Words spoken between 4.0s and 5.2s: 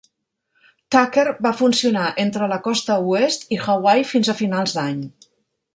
fins a finals d'any.